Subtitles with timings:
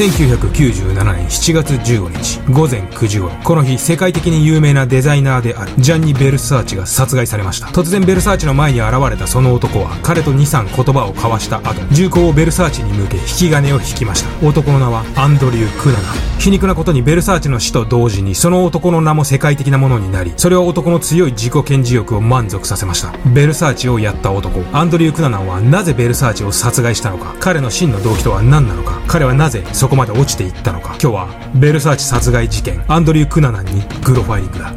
[0.00, 3.34] 1997年7月15日午前9時頃。
[3.44, 7.66] この日世界的に有名なデザイナーであるジャンニ・ベルサーチが殺害されました。
[7.66, 14.46] 突然ベルサーチの前に現れたその男は彼と23言葉を交わした後銃口をベルサーチに向け引き金を引きました。
[14.46, 16.30] 男の名はアンドリュー・クナナン。
[16.38, 23.12] 皮肉なことにベルサーチの死と同時にその男の名も世界的なものになりそれは男の強い自己顕示欲を満足させました。
[23.34, 27.36] ベルサーチをやった男アンドリュー・クナナンはなぜベルサーチを殺害したのか。
[27.38, 28.98] 彼の真の動機とは何なのか。
[29.06, 30.96] 彼はなぜそこまで落ちていったのか。
[31.02, 32.82] 今日はベルサーチ殺害事件。
[32.88, 34.72] アンドリュー・クナナンにプロファイリングだ。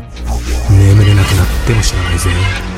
[0.69, 2.72] 眠れなくなっても知らないぜ。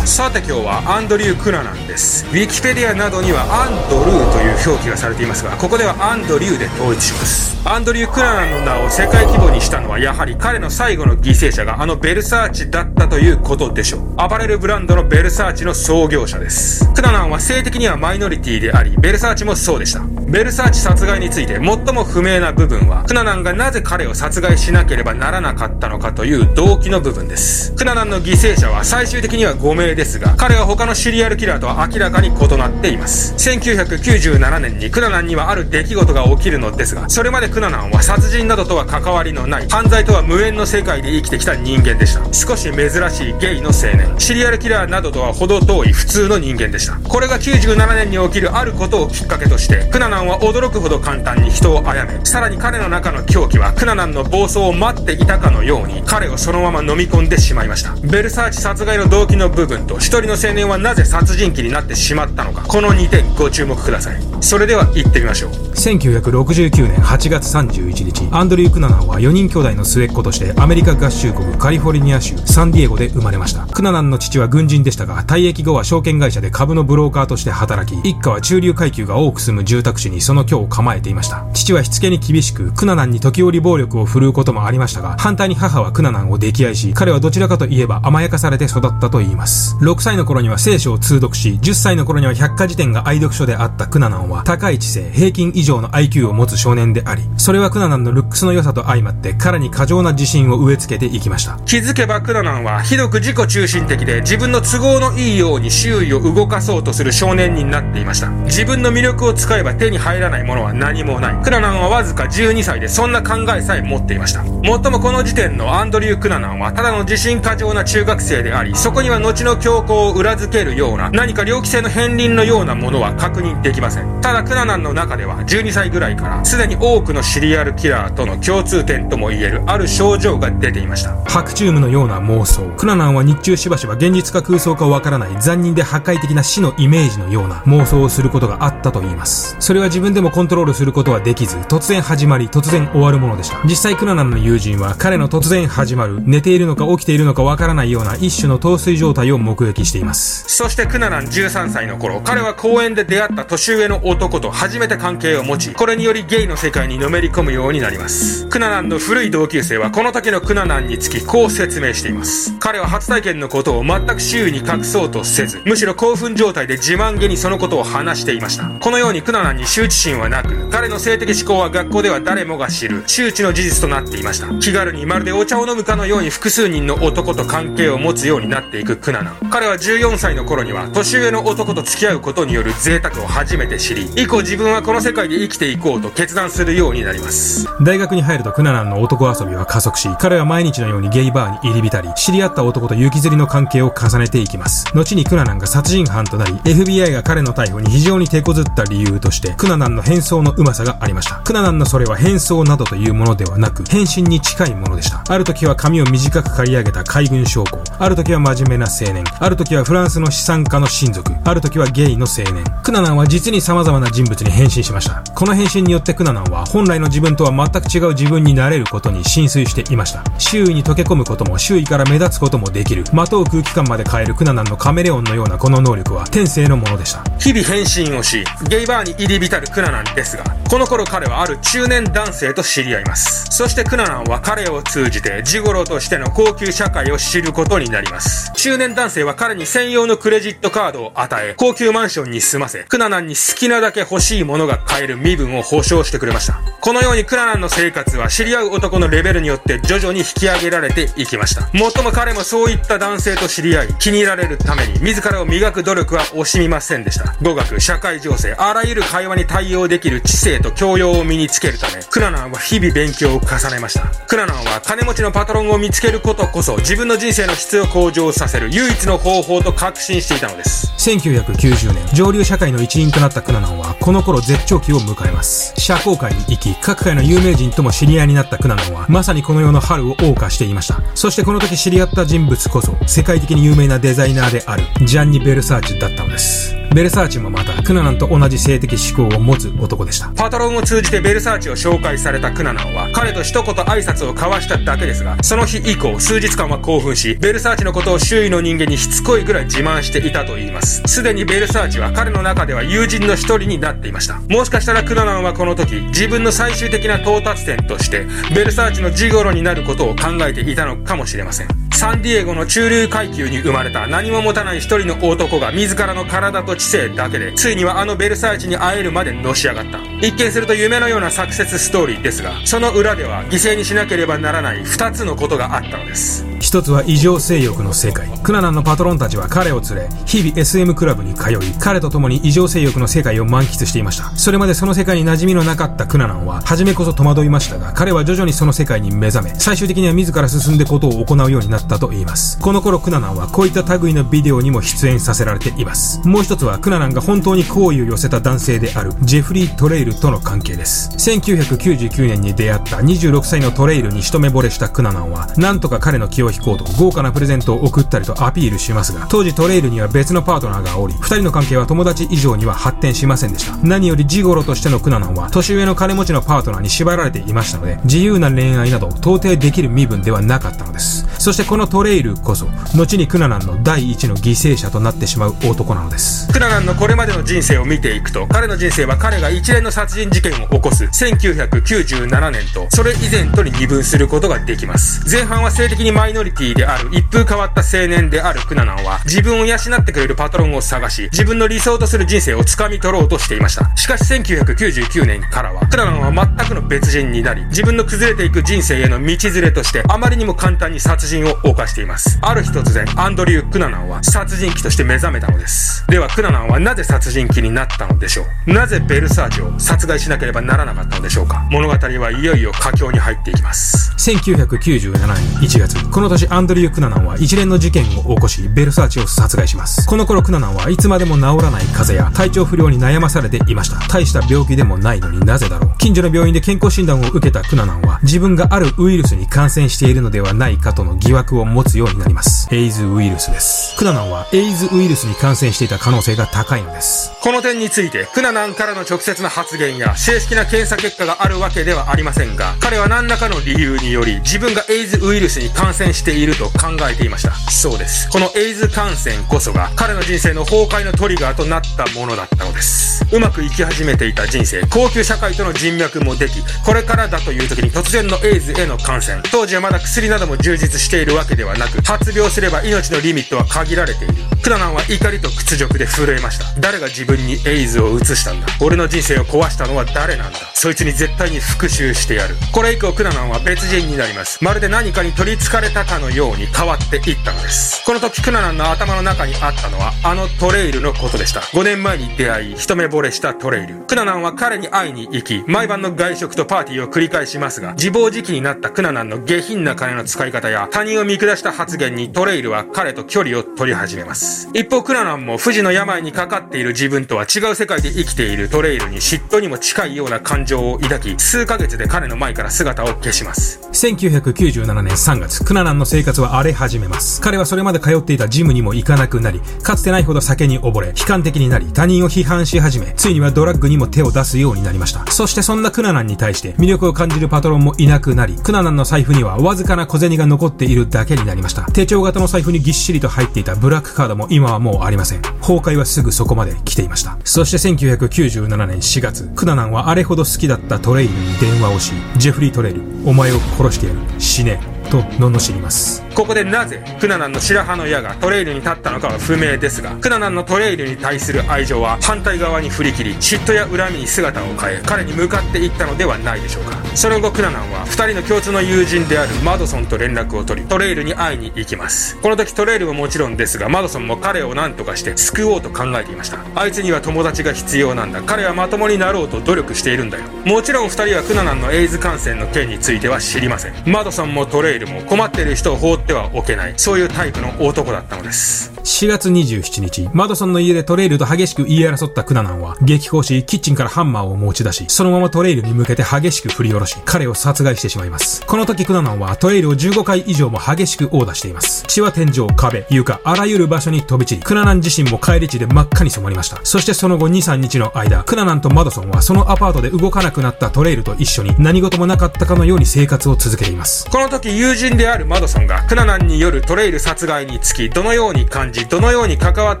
[0.06, 2.24] さて今日はアンドリュー・クナナンです。
[2.26, 7.56] ウィキペディアなどにはアンドルーという表記がされていますがここではアンドリューで統一します。
[7.68, 14.14] アンドリュー・クナナンの名を世界規模にしたのはやはり彼の最後の犠牲者があのベルサーチだったということでしょう。
[14.16, 16.88] アパレルブランドのベルサーチの創業者です。
[16.94, 20.02] クナナンは性的にはマイノリティでありベルサーチもそうでした。
[20.28, 21.62] ベルサーチ殺害について最
[21.94, 27.72] も不明な部分はクナナンがなぜ彼を殺害しなければならなかったのかという動機の部分です。
[27.74, 33.34] クナナンの犠牲者は最終的には5名ですが彼は他のシリアルキラーとは明らかに異なっています。
[33.34, 42.24] 1997年にクナナンにはある出来事が起きるのですがそれまでクナナンは殺人などとは関わりのない犯罪とは無縁の世界で生きてきた人間でした。
[42.32, 44.12] 少し珍しいゲイの青年。
[44.18, 46.96] シリアルキラーなどとは程遠い普通の人間でした。
[47.08, 57.94] これが97年に起きるあることをきっかけとしてクナナンは驚くほど簡単に人を殺めさらに彼の中の狂気はクナナンの暴走を待っていたかのように彼をそのまま飲み込んでしまいました。
[57.96, 64.22] ベルサーチ殺害の動機の部分と一人の青年はなぜ殺人鬼になってしまったのかこの2点ご注目ください。
[64.40, 65.50] それでは行ってみましょう。
[65.50, 73.66] 1969年8月31日アンドリュー・クナナンは4人兄弟の末っ子としてアメリカ合衆国カリフォルニア州サンディエゴで生まれました。
[73.66, 81.46] クナナンの父は軍人でしたが退役後は証券会社で株のブローカーとして働き一家は中流階級が多く住む住宅地にその居を構えていました。
[81.52, 89.76] 父はしつけに厳しくクナナンに時折暴力を振るうこともありましたが反対に母はクナナンを溺愛し彼はどちらかといえば甘やかされて育ったといいます。
[89.76, 101.58] 6歳の頃には聖書を通読し10歳の頃には百科事典が愛読書であったクナナンは高い知性平均以上の IQ を持つ少年でありそれはクナナンのルックスの良さと相まって彼に過剰な自信を植え付けていきました。
[101.66, 108.28] 気づけばクナナンはひどく自己中心的で自分の都合のいいように周囲を動かそうとする少年になっていました。
[108.44, 111.42] 自分の魅力を使えば手にに入らないものは何もない。
[111.42, 114.42] クナナンはわずか12歳でそんな考えさえ持っていました。
[114.42, 143.60] もっともこの時点のアンドリュー・クナナンはただの自信過剰な中学生でありそこには後の強行を裏付けるような何か猟奇性の片鱗のようなものは確認できませんただクナナンの中では12歳ぐらいからすでに多くのシリアルキラーとの共通点ともいえるある症状が出ていました白チュームのような妄想クナナンは日中しばしば現実か空想かわからない残忍で破壊的な死のイメージのような妄想をすることがあったと言いますそれはは自分でもコントロールすることはできず突然始まり突然終わるものでした。
[143.64, 150.44] 実際クナナンの友人は彼の突然始まる寝ているのか起きているのかわからないような一種の陶酔状態を目撃しています。
[150.48, 158.48] そしてクナナン13歳の頃彼は公園で出会った年上の男と初めて関係を持ちこれによりゲイの世界にのめり込むようになります。
[158.48, 162.56] クナナンの古い同級生はこの時のクナナンにつきこう説明しています。
[162.58, 168.64] 彼は初体験のことを全く周囲に隠そうとせずむしろ興奮状態で自慢げにそのことを話していました。
[168.80, 173.02] このようにクナナンに羞恥心はなく彼の性的思考は学校では誰もが知る。
[173.06, 174.48] 周知の事実となっていました。
[174.58, 187.66] 気軽にまるでお茶を飲むかのように複数人の男と関係を持つようになっていくクナナン彼は14歳の頃には年上の男と付き合うことによる贅沢を初めて知り以降自分はこの世界で生きていこうと決断するようになります。
[187.82, 194.86] 大学に入るとクナナンの男遊びは加速し彼は毎日のようにゲイバーに入り浸り知り合った男と行きずりの関係を重ねていきます。
[194.94, 201.40] 後にクナナンが殺人犯となり FBI が彼の逮捕に非常に手こずった理由としてクナナンの変装のうまさがありました。
[201.40, 205.24] クナナンのそれは変装などというものではなく変身に近いものでした。
[205.28, 207.82] ある時は髪を短く刈り上げた海軍将校。
[207.98, 209.24] ある時は真面目な青年。
[209.40, 211.32] ある時はフランスの資産家の親族。
[211.42, 212.62] ある時はゲイの青年。
[212.84, 215.24] クナナンは実に様々な人物に変身しました。
[215.34, 220.22] この変身によってクナナンは本来の自分とは全く違う自分になれることに浸水していました。
[220.38, 223.02] 周囲に溶け込むことも周囲から目立つこともできる。
[223.12, 227.24] まとう空気感まで変えるクナナンのカメレオンのようなこの能力は天性のものでした。
[227.40, 233.46] 日々変身をしゲイバーに入り浸るクナナンですがこの頃彼はある中年男性と知り合います。
[233.56, 238.52] そしてクナナンは彼を通じてジゴロとしての高級社会を知ることになります。
[238.54, 246.60] 中年男性は彼に専用のクレジットカードを与え高級マンションに住ませクナナンに好きなだけ欲しいものが買える身分を保証してくれました。
[246.80, 251.70] このようにクナナンの生活は知り合う男のレベルによって徐々に引き上げられていきました。
[251.72, 257.36] もっとも彼もそういった男性と知り合い気に入られるために自らを磨く努力は惜しみませんでした。
[257.40, 264.06] 語学社会情勢あらゆる会話に対応できる知性と教養を身につけるためクナナンは日々勉強を重ねました。
[264.26, 270.92] クナナンは金持ちのパトロンを見つけることこそ自分の人生の質を向上させる唯一の方法と確信していたのです。
[270.98, 275.72] 1990年上流社会の一員となったクナナンはこの頃絶頂期を迎えます。
[275.80, 281.00] 社交界に行き各界の有名人とも知り合いになったクナナンはまさにこの世の春を謳歌していました。
[281.14, 286.85] そしてこの時知り合った人物こそ世界的に有名なデザイナーであるジャンニ・ベルサーチだったのです。
[286.96, 290.30] ベルサーチもまたクナナンと同じ性的思考を持つ男でした。
[290.30, 301.02] パトロンを通じてベルサーチを紹介されたクナナンは彼と一言挨拶を交わしただけですがその日以降数日間は興奮しベルサーチのことを周囲の人間にしつこいぐらい自慢していたと言います。
[301.04, 304.40] すでにベルサーチは彼の中では友人の一人になっていました。
[304.48, 311.85] もしかしたらクナナンはこの時自分の最終的な到達点としてベルサーチのジゴロになることを考えていたのかもしれません。
[311.96, 319.98] サンディエゴの中流階級に生まれた何も持たない一人の男が自らの体と知性だけでついにはあのベルサーチに会えるまでのし上がった。
[320.20, 326.44] 一見すると夢のようなサクセスストーリーですがその裏では犠牲にしなければならない二つのことがあったのです。
[326.60, 328.28] 一つは異常性欲の世界。
[328.42, 334.34] クナナンのパトロンたちは彼を連れ日々 SM クラブに通い彼と共に異常性欲の世界を満喫していました。
[334.36, 342.58] それまでその世界に馴染みのなかったクナナンは初めこそ戸惑いましたが彼は徐々にその世界に目覚め最終的には自ら進んでことを行うようになったと言います。
[342.60, 346.26] この頃クナナンはこういった類のビデオにも出演させられています。
[346.26, 351.10] もう一つはクナナンが本当に好意を寄せた男性であるジェフリー・トレイルとの関係です。
[351.16, 363.76] 1999年に出会った26歳のトレイルに一目惚れしたクナナンはなんとか彼の気を引こうと豪華なプレゼントを送ったりとアピールしますが当時トレイルには別のパートナーがおり二人の関係は友達以上には発展しませんでした。
[363.78, 371.26] 何よりジゴロとしてのクナナンは年上の金持ちのパートナーに縛られていましたので自由な恋愛など到底できる身分ではなかったのです。
[371.38, 376.50] そしてこのトレイルこそ後にクナナンの第一の犠牲者となってしまう男なのです。
[376.52, 385.24] クナナンのこれまでの人生を見ていくと彼の人生は彼が一連の殺人事件を起こす1997年とそれ以前とに二分することができます。
[385.30, 393.96] 前半は性的にマイノリティである一風変わった青年であるクナナンは自分を養ってくれるパトロンを探し自分の理想とする人生を掴み取ろうとしていました。
[393.96, 402.38] しかし1999年からはクナナンは全くの別人になり自分の崩れていく人生への道連れとしてあまりにも簡単に殺人を犯しています。
[402.42, 406.06] ある日突然アンドリュー・クナナンは殺人鬼として目覚めたのです。
[406.08, 408.72] ではクナナンはなぜ殺人鬼になったのでしょう。
[408.72, 411.66] なぜベルサージを殺害しなければならなかったのでしょうか。
[411.70, 414.12] 物語はいよいよ佳境に入っていきます。
[414.18, 420.06] 1997年1月このの年アンドリュー・クナナンは一連の事件を起こしベルサーチを殺害します。
[420.06, 423.98] この頃クナナンはいつまでも治らない風邪や体調不良に悩まされていました。
[424.08, 425.98] 大した病気でもないのになぜだろう。
[425.98, 432.68] 近所の病院で健康診断を受けたクナナンは自分があるウイルスに感染しているのではないかとの疑惑を持つようになります。
[432.74, 433.96] エイズウイルスです。
[433.96, 437.30] クナナンはエイズウイルスに感染していた可能性が高いのです。
[437.42, 447.52] この点についてクナナンからの直接の発言や正式な検査結果があるわけではありませんが彼は何らかの理由により自分がエイズウイルスに感染していると考えていました。
[447.70, 448.28] そうです。
[448.30, 453.24] このエイズ感染こそが彼の人生の崩壊のトリガーとなったものだったのです。
[453.32, 459.42] うまくいき始めていた人生高級社会との人脈もできこれからだという時に突然のエイズへの感染。
[459.50, 464.34] 当時はまだ薬なども充実しているわけではなく発病すれば命のリミットは限られている。
[464.62, 466.80] クナナンは怒りと屈辱で震えました。
[466.80, 468.66] 誰が自分にエイズを移したんだ？
[468.80, 470.58] 俺の人生を壊したのは誰なんだ？
[470.74, 472.54] そいつに絶対に復讐してやる。
[472.72, 474.62] これ以降クナナンは別人になります。
[474.64, 478.04] まるで何かに取り憑かれたかのように変わっていったのです。
[478.04, 481.60] この時クナナンの頭の中にあったのはあのトレイルのことでした。
[481.60, 483.96] 5年前に出会い一目惚れしたトレイル。
[484.06, 494.68] クナナンは彼に会いに行き毎晩の外食とパーティーを繰り返しますが自暴自棄になったクナナンの下品な金の使い方や他人を見下した発言にトレイルは彼と距離を取り始めます。
[494.72, 503.80] 一方クナナンも不治の病にかかっている自分とは違う世界で生きているトレイルに嫉妬にも近いような感情を抱き数ヶ月で彼の前から姿を消します。
[503.92, 525.42] 1997年3月クナナンの生活は荒れ始めます彼はそれまで通っていたジムにも行かなくなりかつてないほど酒に溺れ悲観的になり他人を批判し始めついにはドラッグにも手を出すようになりましたそしてそんなクナナンに対して魅力を感じるパトロンもいなくなりクナナンの財布にはわずかな小銭が残っているだけになりました手帳型の財布にぎっしりと入っていたブラックカードも今はもうありません。
[525.42, 527.38] 崩壊はすぐそこまで来ていました。
[527.44, 534.18] そして1997年4月、クナナンはあれほど好きだったトレイルに電話をし、ジェフリー・トレイル、お前を殺してやる。
[534.38, 534.95] 死ね。
[535.16, 536.22] と罵ります。
[536.34, 546.96] ここでなぜクナナンの白羽の矢がトレイルに立ったのかは不明ですがクナナンのトレイルに対する愛情は反対側に振り切り嫉妬や恨みに姿を変え彼に向かっていったのではないでしょうか。
[547.14, 552.36] その後クナナンは2人の共通の友人であるマドソンと連絡を取りトレイルに会いに行きます。
[552.42, 556.58] この時トレイルももちろんですがマドソンも彼を何とかして救おうと考えていました。
[556.74, 558.42] あいつには友達が必要なんだ。
[558.42, 560.44] 彼はまともになろうと努力しているんだよ。
[560.66, 563.94] もちろん2人はクナナンのエイズ感染の件については知りません。
[564.04, 568.95] マドソンもトレイルも困っている人を放ってはおけないそういうタイプの男だったのです。
[569.06, 578.66] 4月27日、マドソンの家でトレイルと激しく言い争ったクナナンは、激高し、キッチンからハンマーを持ち出し、そのままトレイルに向けて激しく振り下ろし、彼を殺害してしまいます。
[578.66, 582.04] この時クナナンはトレイルを15回以上も激しく殴打しています。
[582.08, 586.80] 血は天井、壁、床、あらゆる場所に飛び散り、クナナン自身も帰り地で真っ赤に染まりました。
[586.82, 594.28] そしてその後2、3日の間、クナナンとマドソンはそのアパートで動かなくなったトレイルと一緒に何事もなかったかのように生活を続けています。
[594.28, 600.00] この時友人であるマドソンがクナナンによるトレイル殺害につき、どのように感じ、どのように関わっ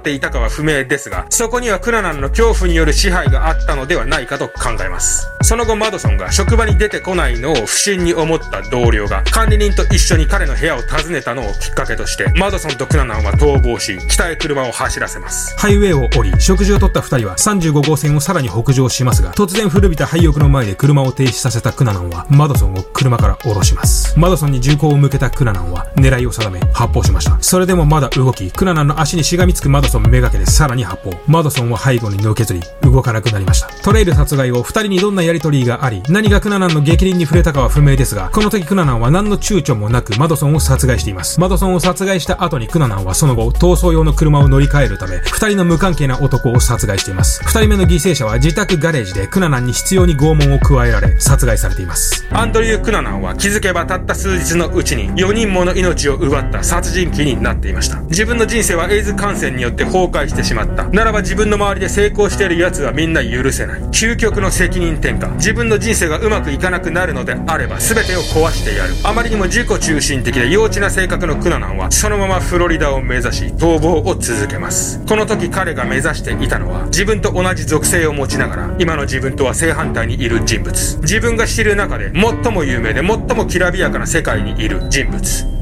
[0.00, 5.28] ていたかは不明ですが、そこにはクラナンの恐怖による支配があったのではないかと考えます。
[5.42, 15.56] その後マドソンが職場に出てこないのを不審に思った同僚が管理人と一緒に彼の部屋を訪ねたのをきっかけとして、マドソンとクラナンは逃亡し、北へ車を走らせます。
[15.58, 24.18] ハイウェイを降り、食事を取った二人は35号線をさらに北上しますが、突然古びた廃屋の前で車を停止させたクナナンは、マドソンを車から降ろします。
[24.18, 27.36] マドソンに銃口を向けたクナナンは、狙いを定め、発砲しました。
[27.40, 31.12] それでもまだ動き、クナナンの足にしがみつくマドソンめがけてさらに発砲。
[31.26, 33.68] マドソンは背後にのけずり、動かなくなりました。
[33.82, 41.40] トレイル殺害後、二人にどんなやりとりがあり、何がクナナンの激鱗に触れたかは不明ですが、この時クナナンは何の躊躇もなくマドソンを殺害しています。
[41.40, 47.42] マドソンを殺害した後にクナナンはその後、逃走用の車を乗り換えるため、二人の無関係な男を殺害しています。
[47.44, 52.24] 二人目の犠牲者は自宅ガレージでクナナンに必要に拷問を加えられ、殺害されています。
[52.30, 58.00] アンドリュー・クナナンは気づけばたった数日のうちに4人もの命を奪った殺人鬼になっていました。
[58.02, 60.84] 自分の人生はエイズ感染によって崩壊してしまった。
[60.84, 63.80] ならば自分の周りで成功している奴はみんな許せない。
[63.90, 65.28] 究極の責任転嫁。
[65.36, 68.94] 自分の人生がうまくいかなくなるのであれば全てを壊してやる。
[69.04, 75.04] あまりにも自己中心的で幼稚な性格のクナナンはそのままフロリダを目指し逃亡を続けます。
[75.06, 80.98] この時彼が目指していたのは自分と同じ属性を持ちながら今の自分とは正反対にいる人物。
[81.00, 85.55] 自分が知る中で最も有名で最もきらびやかな世界にいる人物。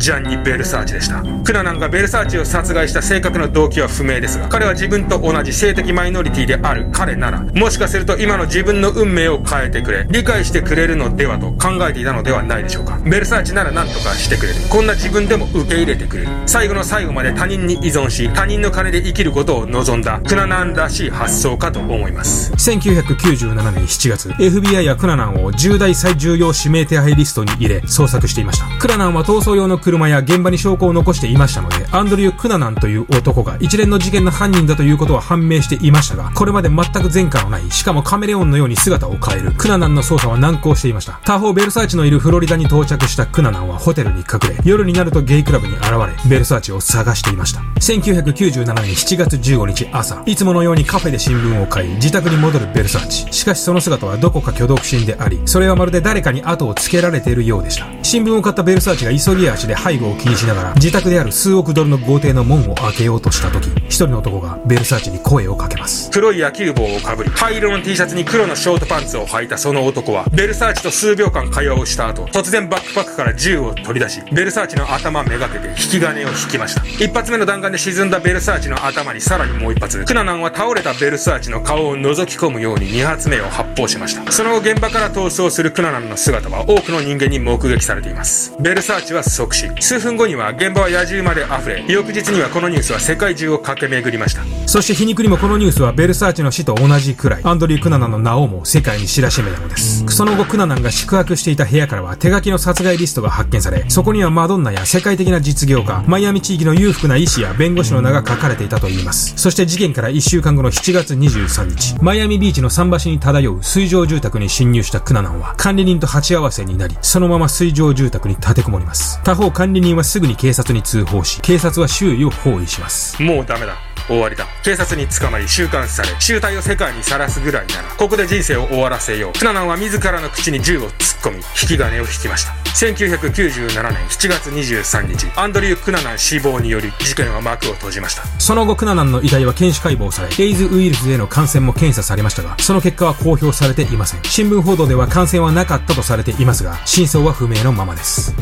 [0.00, 1.22] ジャンニ・ベルサーチでした。
[1.44, 12.98] クナナンがベルサーチを殺害した正確な動機は不明ですが、彼は自分と同じ性的マイノリティである彼なら、もしかすると今の自分の運命を変えてくれ、理解してくれるのではと考えていたのではないでしょうか。
[13.04, 14.60] ベルサーチなら何とかしてくれる。
[14.70, 16.30] こんな自分でも受け入れてくれる。
[16.46, 22.52] 最後の最後まで他人に依存し、他人の金で生きることを望んだクナナンらしい発想かと思います。
[22.54, 28.66] 1997年7月、FBI やクナナンを重大最重要指名手配リストに入れ、捜索していました。
[28.78, 41.20] クナナンは逃走用の車車や現場に証拠を残していましたので、アンドリュー・クナナンという男が一連の事件の犯人だということは判明していましたが、これまで全く前科のない、しかもカメレオンのように姿を変えるクナナンの捜査は難航していました。
[41.24, 47.60] 他方、ベルサーチのいるフロリダに到着したクナナンはホテルに隠れ、夜になるとゲイクラブに現れ、ベルサーチを探していました。
[47.80, 53.26] 1997年7月15日朝、いつものようにカフェで新聞を買い、自宅に戻るベルサーチ。
[53.32, 57.86] しかしその姿はどこか挙動不審であり、それはまるで誰かに後をつけられているようでした。
[58.02, 66.10] 新聞を買ったベルサーチが急ぎ足で背後を気にしながら、自宅である数億ドルの豪邸の門を開けようとした時、一人の男がベルサーチに声をかけます。
[66.10, 76.84] 黒い野球帽をかぶり、灰色の T シャツに黒のショートパンツを履いたその男は、ベルサーチと数秒間会話をした後、突然バックパックから銃を取り出し、ベルサーチの頭めがけて引き金を引きました。
[77.02, 84.30] 一発目の弾丸で沈んだベルサーチの頭にさらにもう一発、クナナンは倒れたベルサーチの顔を覗き込むように2発目を発砲しました。
[84.30, 88.54] その後現場から逃走するクナナンの姿は多くの人間に目撃されています。
[88.60, 89.69] ベルサーチは即死。
[89.78, 94.42] 数分後には現場は野次馬で溢れ、翌日にはこのニュースは世界中を駆け巡りました。
[94.66, 100.04] そして皮肉にもこのニュースはベルサーチの死と同じくらい、アンドリュー・クナナンの名をも世界に知らしめたのです。
[100.06, 109.34] その後クナナンが宿泊していた部屋からは手書きの殺害リストが発見され、そこにはマドンナや世界的な実業家、マイアミ地域の裕福な医師や弁護士の名が書かれていたといいます。
[109.36, 119.20] そして事件から1週間後の7月23日、マイアミビーチの桟橋に漂う水上住宅に侵入したクナナンは、管理人と鉢合わせになり、そのまま水上住宅に立てこもります。
[119.24, 123.22] 他方管理人はすぐに警察に通報し、警察は周囲を包囲します。
[123.22, 123.76] もうダメだ。
[124.08, 124.46] 終わりだ。
[124.64, 129.38] 警察に捕まり収監され、集体を世界にさらすぐらいなら、ここで人生を終わらせよう。
[129.38, 132.52] クナナンは自らの口に銃を突っ込み、引き金を引きました。
[132.74, 138.24] 1997年7月23日、アンドリュー・クナナン死亡により、事件は幕を閉じました。
[138.38, 144.22] その後、クナナンの遺体は検視解剖され、エイズウイルスへの感染も検査されましたが、その結果は公表されていません。
[144.22, 148.34] 新聞報道では感染はなかったとされていますが、真相は不明のままです。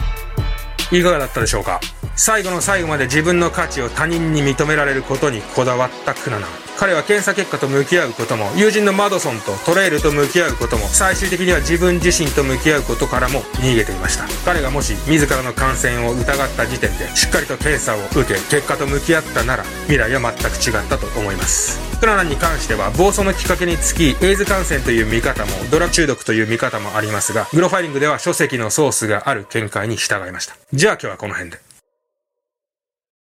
[0.91, 1.81] いかがだったでしょうか？
[2.19, 6.49] 最後の最後まで自分の価値を他人に認められることにこだわったクナナ。
[6.77, 14.25] 彼は検査結果と向き合うことも、友人のマドソンとトレイルと向き合うことも、最終的には自分自身と向き合うことからも逃げていました。
[14.45, 21.79] 彼がもし自らの感染を疑った時点で、しっかりと検査を受け、結果と向き合ったなら、未来は全く違ったと思います。
[22.01, 30.57] クラナに関しては、暴走のきっかけにつき、エイズ感染という見方も、ドラ中毒という見方もありますが、グロファイリングでは書籍のソースがある見解に従いました。
[30.73, 31.68] じゃあ今日はこの辺で。